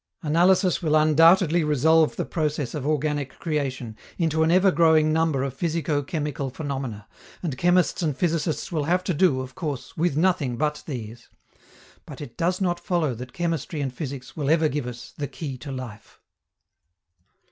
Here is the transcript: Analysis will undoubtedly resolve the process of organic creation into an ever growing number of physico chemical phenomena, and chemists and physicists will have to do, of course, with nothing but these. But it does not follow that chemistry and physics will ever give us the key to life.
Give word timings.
Analysis 0.23 0.81
will 0.81 0.95
undoubtedly 0.95 1.63
resolve 1.63 2.15
the 2.15 2.25
process 2.25 2.73
of 2.73 2.87
organic 2.87 3.37
creation 3.37 3.95
into 4.17 4.41
an 4.41 4.49
ever 4.49 4.71
growing 4.71 5.13
number 5.13 5.43
of 5.43 5.53
physico 5.53 6.01
chemical 6.01 6.49
phenomena, 6.49 7.07
and 7.43 7.55
chemists 7.55 8.01
and 8.01 8.17
physicists 8.17 8.71
will 8.71 8.85
have 8.85 9.03
to 9.03 9.13
do, 9.13 9.41
of 9.41 9.53
course, 9.53 9.95
with 9.95 10.17
nothing 10.17 10.57
but 10.57 10.81
these. 10.87 11.29
But 12.07 12.19
it 12.19 12.35
does 12.35 12.59
not 12.59 12.79
follow 12.79 13.13
that 13.13 13.31
chemistry 13.33 13.79
and 13.79 13.93
physics 13.93 14.35
will 14.35 14.49
ever 14.49 14.67
give 14.69 14.87
us 14.87 15.13
the 15.15 15.27
key 15.27 15.55
to 15.59 15.71
life. 15.71 16.19